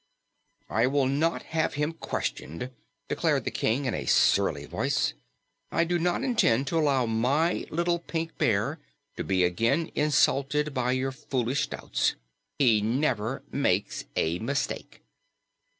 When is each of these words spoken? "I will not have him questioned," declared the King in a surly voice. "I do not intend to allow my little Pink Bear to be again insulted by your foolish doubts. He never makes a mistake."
"I 0.71 0.87
will 0.87 1.05
not 1.05 1.43
have 1.43 1.75
him 1.75 1.93
questioned," 1.93 2.71
declared 3.07 3.43
the 3.45 3.51
King 3.51 3.85
in 3.85 3.93
a 3.93 4.07
surly 4.07 4.65
voice. 4.65 5.13
"I 5.71 5.83
do 5.83 5.99
not 5.99 6.23
intend 6.23 6.65
to 6.69 6.79
allow 6.79 7.05
my 7.05 7.67
little 7.69 7.99
Pink 7.99 8.35
Bear 8.39 8.79
to 9.15 9.23
be 9.23 9.43
again 9.43 9.91
insulted 9.93 10.73
by 10.73 10.93
your 10.93 11.11
foolish 11.11 11.67
doubts. 11.67 12.15
He 12.57 12.81
never 12.81 13.43
makes 13.51 14.05
a 14.15 14.39
mistake." 14.39 15.03